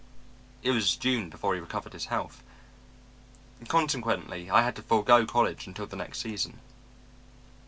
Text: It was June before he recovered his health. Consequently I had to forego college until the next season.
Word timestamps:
It 0.63 0.71
was 0.71 0.95
June 0.95 1.29
before 1.29 1.53
he 1.53 1.61
recovered 1.61 1.93
his 1.93 2.05
health. 2.05 2.41
Consequently 3.67 4.49
I 4.49 4.63
had 4.63 4.75
to 4.77 4.81
forego 4.81 5.27
college 5.27 5.67
until 5.67 5.85
the 5.85 5.95
next 5.95 6.21
season. 6.21 6.59